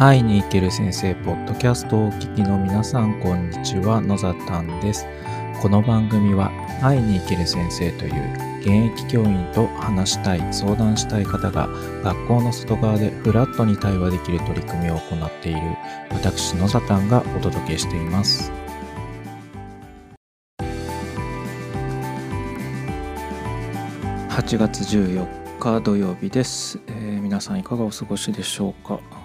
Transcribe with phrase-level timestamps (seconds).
[0.00, 4.00] 会いに行ける先生ポッドキャストをお聞きの皆さんこんにちは。
[4.00, 5.06] 野ざたんです。
[5.60, 11.68] この番組は会いに行ける先生という現役教員と話したい相談したい方が
[12.02, 15.60] 学校の外側でフラットに対話できる取り組みを行っている
[16.12, 18.50] 私野ざたんがお届けしています。
[24.30, 29.19] 8月14日土曜日です、えー、皆さんいかがお過ごしでしょうか？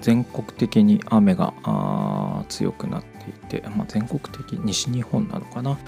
[0.00, 1.52] 全国的に雨が
[2.48, 5.78] 強くなっていて、まあ、全国的西日本なのかな、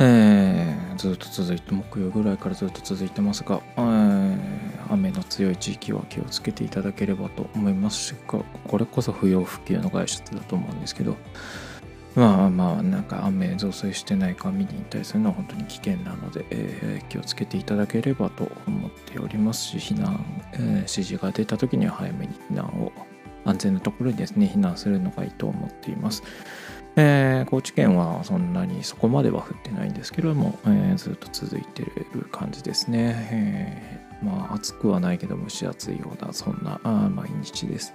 [0.00, 8.44] えー、ずっと続いて木曜ぐらいからずっと続いてますが、えー、雨の強い地域は気をつけていただければと思いますしこ
[8.78, 11.16] れこそ不要不急の外出だと思うんですけど
[12.14, 22.92] まあまあなんか雨増水してないか見に行ったりするのは本当に危険なので、えー、気をつけていただければと思っておりますし避難、えー、指示が出た時には早めに避難を
[23.44, 26.22] 安全なところにですね避難するのがいいと思っています。
[26.96, 33.28] えー、高知県はそんなにそこまでは降ってないんですけども、えー、ずっと続いてる感じですね。
[33.30, 37.94] えー、まあ暑くはないけど蒸し暑いようなそんなあ毎日です。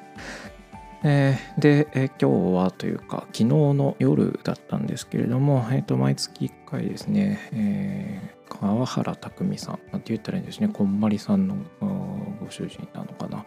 [1.07, 11.57] えー、で、えー、今日はというか昨日の夜だったんですけれども、えー、と毎月1回ですね、えー、川原匠さんなんて言ったらいいんですねこんまりさんの
[12.41, 13.45] ご主人なのかな、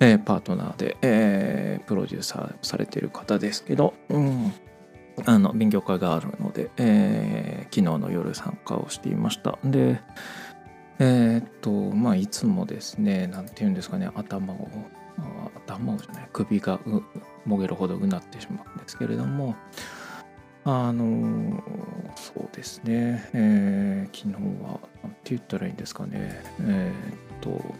[0.00, 4.52] えー、パートナーで、えー、プロデューサーされてる方ですけど、うん、
[5.24, 9.56] あの勉強会があるので、えー、昨日の夜参加をしていました。
[9.62, 10.00] で
[11.00, 14.68] えー、っとまあいつもですね何て言うんですかね頭を
[15.66, 16.80] 頭をじゃない首が
[17.44, 19.54] もげるほどうなってしまうんですけれども。
[20.64, 21.62] あの
[22.14, 26.42] そうですね、えー、昨日は何て言ったらいいんですかね。
[26.60, 27.74] えー、っと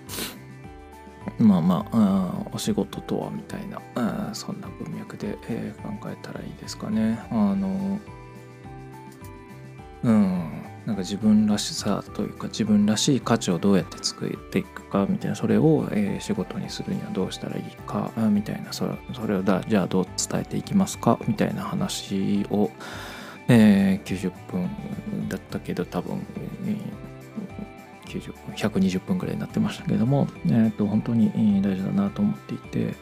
[1.38, 7.18] まあまあお仕事とはみたいなそんな文脈で、えー、考えたらいいですかね。
[7.30, 7.98] あの
[10.04, 10.62] うん。
[10.88, 22.70] なんか自分らしさというか自分らしい価値をどうやって作っていくかみたいなそれを、え、仕事にするにはどうしたらいいかみたいなそれそれをだじゃあどう伝えていきますかみたいな話を、
[23.48, 26.26] えー、90分だったけど多分、
[26.64, 27.08] えー
[28.08, 32.94] 90分120分ぐらいになってましたけども、えー、と本当に大事だなと思っていて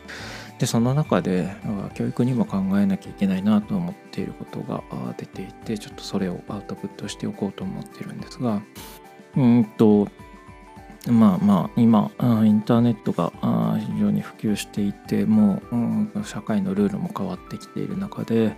[0.58, 1.54] でその中で
[1.94, 4.82] 教育にも考えなきゃいけないなと思っていることが
[5.18, 8.62] 出ていてちょっとそれをアウトプットしておこうと思ってるんですが
[9.36, 10.08] うんと
[11.06, 12.10] まあまあ今
[12.44, 13.32] インターネットが
[13.78, 15.62] 非常に普及していても
[16.14, 18.56] う社会のルールも変わってきている中で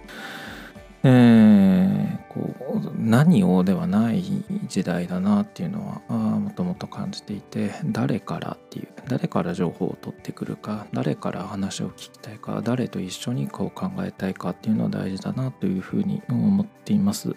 [1.04, 4.22] えー、こう何をではない
[4.68, 17.34] 時代だなっていうのはもともと感じていて誰からっていう誰から情報を取ってくるか誰から話を聞きたいか誰と一緒にこう考えたいかっていうのは大事だなというふうに思っています。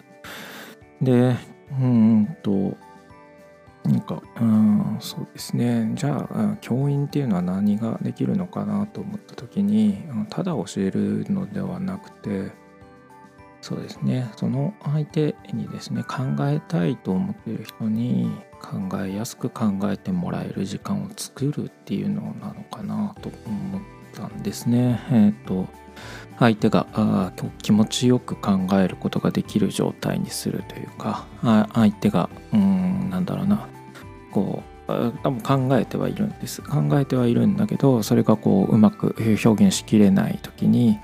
[1.01, 1.35] で
[1.79, 2.77] うんと
[3.83, 12.51] なんかうんそうですねじゃあ教員っていうのは何ができるのかなと思った時にただ教えるのではなくて
[13.61, 14.29] そうですね。
[14.37, 23.81] その相手にですね考えたいと思っている人に考えやすく考えてもらえる時間を作るっていうのなのかなと思っ
[24.13, 24.99] たんですね。
[25.11, 25.67] えっ、ー、と
[26.39, 31.27] 相手があ気持ちよく考えることができる状態にするというか
[31.73, 33.67] 相手がうんなんだろうな。
[34.31, 36.63] こう多分考えてはいるんです。
[36.63, 40.99] 考えてはいるんだけどそれがこううまく表現しきれない時に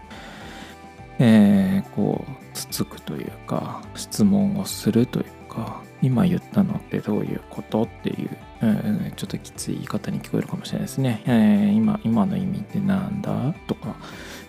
[1.19, 8.29] えー、こうつつくというか質問をするというか今言ったのってどういうことっていう、
[8.61, 13.53] えー、ちょっときつい言い方に聞こえるかもしれないですね、えー、今今の意味ってなんだ？
[13.67, 13.95] とか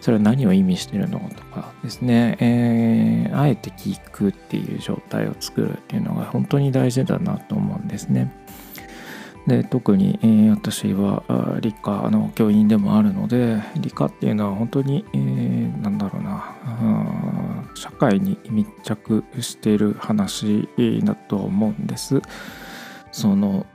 [0.01, 1.19] それは何を意味してるの？
[1.35, 8.33] とかですね、えー、あえて聞くっていう状態を作るっていうのが本当に大事だなと思うんですね。
[9.47, 11.23] で特に、えー、私は
[11.63, 16.55] 理科の教員でもあるので理科っていうのは本当に、えー、なんだろうな。
[17.79, 20.69] 社会に密着している話
[21.05, 22.21] だと思うんです。
[23.13, 23.67] その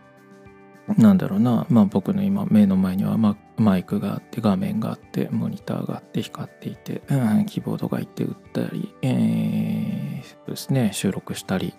[0.98, 10.92] なんだろうな、まあ、僕の今目の前にはマイクがあって画面があってモニターがあって光っていて、うん、キーボードがいて打ったり、えー、そうですね。
[10.94, 11.74] 収録したり。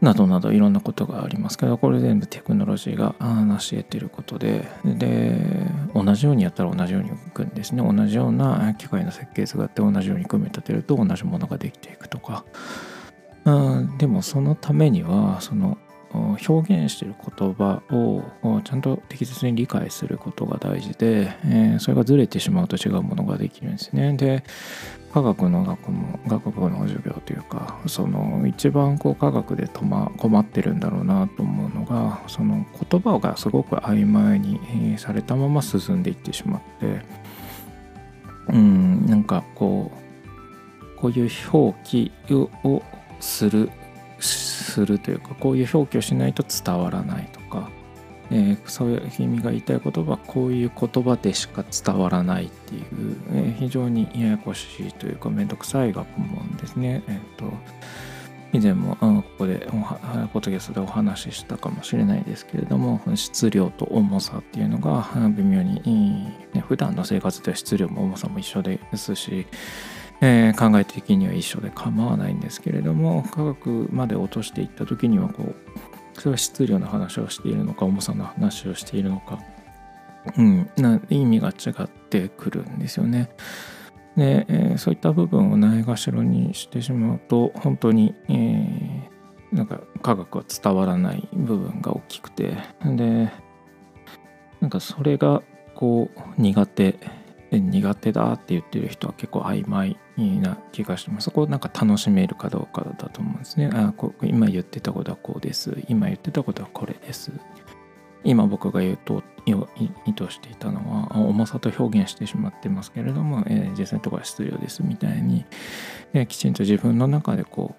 [0.00, 5.36] などなどいろんなことがありますけどこれ全部テクノロジーが成し得てることでで
[5.94, 12.44] 同じようにやったら同じように動くんですね同じような機械の設計図があって同じように組み立てると同じものができていくとか、
[13.44, 13.50] う
[13.80, 15.78] ん、でもそのためにはその
[16.12, 24.14] 表現してる言葉をちゃんと適切に理解することが大事で、えー、それがずれてしまうと違うものができるんですね。
[24.14, 24.42] で
[25.12, 37.02] 科学の学問学部の授業というかその一番こう科学で、困ってるんだろうなと思うのがその言葉がすごく曖昧にされたまま進んでいってしまって
[38.48, 40.08] うんなんかこう
[41.00, 42.12] こういう表記
[42.64, 42.82] を
[43.20, 43.70] する
[44.20, 47.37] するというかこういう表記をしないと伝わらないと、
[48.30, 52.84] えー、そういう君が言いたい言葉はこういう言葉でしか伝わらないっていう、
[53.32, 57.02] えー、非常にややこしいというか面倒くさい学問ですね。
[57.08, 57.52] えーと、
[58.52, 65.80] 以前もここでポッドキャストでお話ししたかもしれないですけれども質量と重さっていうのが微妙に、
[66.52, 69.46] ね、普段の生活では質量も重さも一緒ですし
[70.20, 75.87] えー、考え的には一緒で構わないんですけれども科学まで落としていった時にはこう
[76.18, 79.38] それは質量の話をしているのか重さの話をしているのか、
[80.36, 83.30] うん、な意味が違ってくるんですよね。
[84.16, 92.56] で、えー、そういった部分をないがしろにしてしまうと本当に、えー、なんか科学は伝わらない部分が大きくて。
[92.84, 93.30] で
[94.60, 95.42] なんかそれが
[95.74, 96.98] こう苦手
[97.50, 101.24] 苦手だって言ってる人は結構曖昧な気がします。
[101.24, 103.70] そこをなんか楽しめるかどうかだと思うんですね。
[103.72, 105.82] あこ今言ってたことはこうです。
[105.88, 107.32] 今言ってたことはこれです。
[108.24, 115.46] 今僕が言うと意図していたのは重さと表現してしまってますけれども、えー、実際のところは質量ですみたいに、
[116.12, 117.76] えー、きちんと自分の中でこ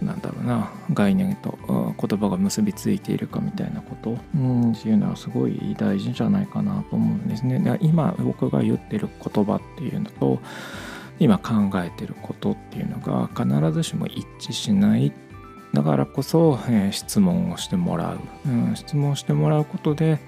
[0.00, 1.56] うなんだろうな概念と
[1.98, 4.16] 言葉が結びついているかみたいなことっ
[4.82, 7.58] ていうのはすごい大事じゃないかなと思うんですね。
[7.58, 10.40] で今僕が言ってる言葉っていうのと
[11.18, 15.12] 今考えてることっていうのが必ずしも一致しない
[15.72, 18.18] だからこそ、えー、質問をしてもらう、
[18.48, 20.18] うん、質問してもらうことで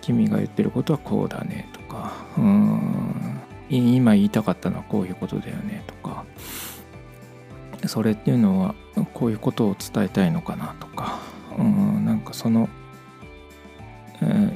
[0.00, 3.40] 君が言ってることはこうだねとかうん
[3.70, 6.24] 今言いたかったのはこういうことだよねとか
[7.86, 8.74] それっていうのは
[9.14, 11.20] こういうことを伝えたいのかなとか
[11.58, 12.68] うんなんかその、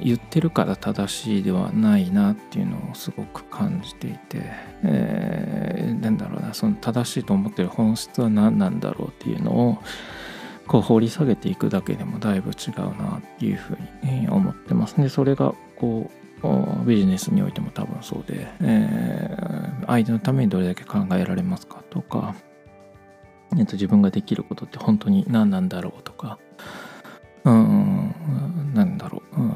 [0.02, 4.42] 言ってるから正しいではないなっていうのをすごく感じていて、
[4.82, 9.78] えー、なんだろうなその正しいと思ってる本質は何なんだろうっていうのを
[10.66, 15.08] こう掘り下げていくだけでもだいぶ違うなっていうふうに思ってますね。
[15.08, 16.26] それがこう
[16.84, 22.34] ビジネスにおいても多分そうで、えー、相手のためにどれだけ考えられますかとか、
[23.56, 26.38] えっと、自分ができることって本当に何なんだろうとか、
[27.44, 28.14] うん、
[28.74, 29.55] なんだろう、うん、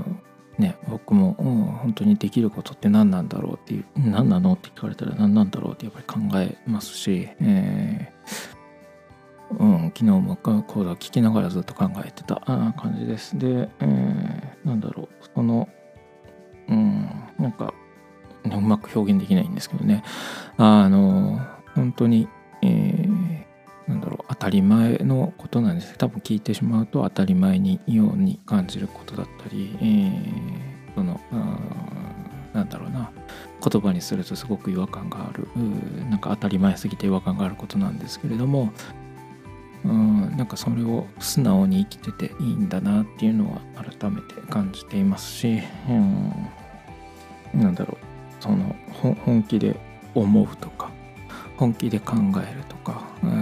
[0.61, 1.35] ね、僕も、
[1.83, 8.61] 本当にできることって何なんだろうっていう、何なのって聞かれたら何なんだろうってやっぱり考えますし、えー
[9.59, 13.37] うん、昨日もコードを聞きながらずっと考えてた感じです。
[13.37, 15.69] で、えー、なんだろう、その、
[16.69, 17.09] うん、
[17.39, 17.75] なんか、
[18.45, 20.03] うまく表現できないんですけどね、
[20.57, 21.41] あの、
[21.75, 22.29] 本当に、
[22.63, 23.45] えー、
[23.89, 25.97] なんだろう、たり前のことなんです。
[25.97, 31.21] 多分聞いてしまうと当たり前にように感じることだったり、えー、その、
[32.53, 33.13] なんだろうな、
[33.63, 35.47] 言葉にするとすごく違和感がある。
[36.09, 38.73] なんか当たり前すぎて違和感があることなんですけれども
[39.85, 48.07] うんなんかそれを素直に生きてていいんだなっていうのは改めて感じていますし、うん、なんだろう。
[48.41, 48.75] その
[49.25, 49.79] 本気で
[50.15, 50.91] 思うとか
[51.59, 52.80] 本気で考えるとか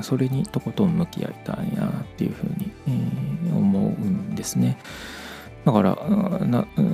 [0.03, 2.71] それにとことん向き合いたいなっていうふうに、
[3.49, 4.79] え、思うんですね。
[5.65, 5.97] だからや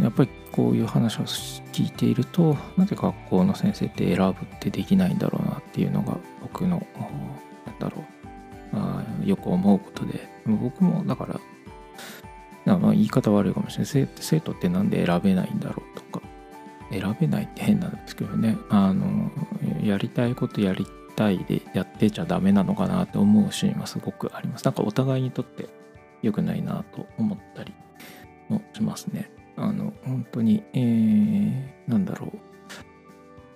[0.08, 6.84] っぱりこういう話を聞いているとなぜ学校の先生って選ぶってできないんだろうなっていうのが僕の
[7.66, 8.04] なんだろ
[9.22, 10.28] うよく思うことで。
[10.46, 14.08] 僕もだからまあ言い方悪いかもしれない。
[14.16, 16.24] 生徒って何で選べないんだろうとか。
[16.90, 18.56] 選べないって変なんですけどね。
[18.68, 19.30] あの
[19.82, 20.86] やりたいことやり
[21.16, 24.64] たいでやってちゃダメなのかなって思うシーンはすごくあります。
[24.64, 25.68] なんかお互いにとって
[26.22, 27.72] 良くないなと思ったり
[28.48, 29.30] もしますね。
[29.56, 32.38] あの本当に、えー、なんだろう。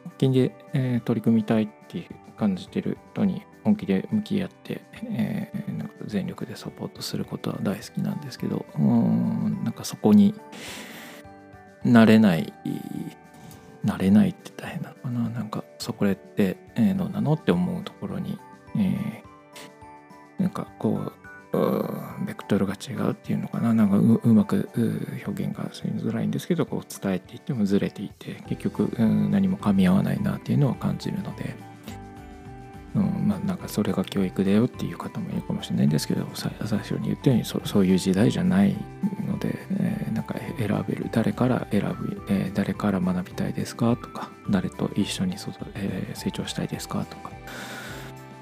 [0.04, 10.34] 本気で、えー、取り組みたいって感じてる人に本気で向き合って、えー、なんか全力でサポートすることは大好きなんですけどうんなんかそこに
[11.84, 12.52] なれない
[13.84, 18.38] なれないって大変なのかななんかそこって、えー、どうなのって思うところに、
[18.76, 21.12] えー、なんかこう
[22.26, 24.68] ベクトルが違うっていうのかななんかうまく
[25.26, 31.68] 表現がしづらいんですけどこう伝えていってもずれていて結局何も噛み合わないなっていうのは感じるので。
[32.94, 38.74] うんまあなんかそれが教育だよっていう方もいるかもしれないんですけど最初に言ったようにそそういう時代じゃない、
[40.58, 41.08] 選べる。
[41.12, 47.30] 誰から選ぶ、えー、誰から学びたいですかとか誰と一緒に育、えー、成長したいですかとか。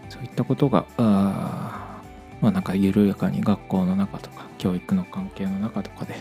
[0.09, 2.01] そういったことがあ
[2.41, 6.15] まあなんか緩やかに学校の中とか教育の関係の中とかで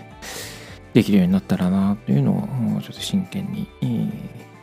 [0.94, 2.34] できるようになったらなというの
[2.78, 3.68] をちょっと真剣に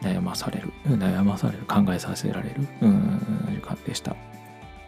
[0.03, 4.17] 悩まされる悩まされる考えさせられる時間でした。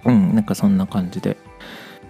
[0.05, 1.37] うんなんかそんな感じで。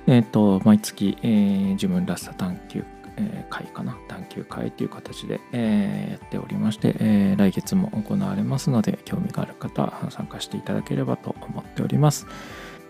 [0.06, 2.84] えっ、ー、と毎月、えー、自分らしさ探求
[3.16, 12.26] えー、会かな探求会という形で、え、やっておりまして、え、来月も行われますので興味がある方参加していただければと思っております。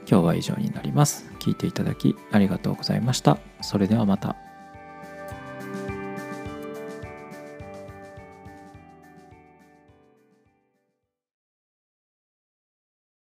[0.08, 1.30] 今日は以上になります。
[1.38, 3.38] 聞いていただきありがとうございました。
[3.60, 4.43] それではまた。